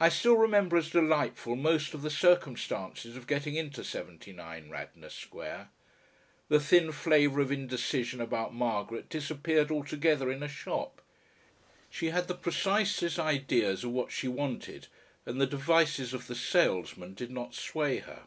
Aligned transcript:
I 0.00 0.08
still 0.08 0.34
remember 0.36 0.76
as 0.76 0.90
delightful 0.90 1.54
most 1.54 1.94
of 1.94 2.02
the 2.02 2.10
circumstances 2.10 3.16
of 3.16 3.28
getting 3.28 3.54
into 3.54 3.84
79, 3.84 4.68
Radnor 4.70 5.08
Square. 5.08 5.68
The 6.48 6.58
thin 6.58 6.90
flavour 6.90 7.40
of 7.40 7.52
indecision 7.52 8.20
about 8.20 8.52
Margaret 8.52 9.08
disappeared 9.08 9.70
altogether 9.70 10.32
in 10.32 10.42
a 10.42 10.48
shop; 10.48 11.00
she 11.88 12.08
had 12.10 12.26
the 12.26 12.34
precisest 12.34 13.20
ideas 13.20 13.84
of 13.84 13.92
what 13.92 14.10
she 14.10 14.26
wanted, 14.26 14.88
and 15.24 15.40
the 15.40 15.46
devices 15.46 16.12
of 16.12 16.26
the 16.26 16.34
salesman 16.34 17.14
did 17.14 17.30
not 17.30 17.54
sway 17.54 17.98
her. 17.98 18.24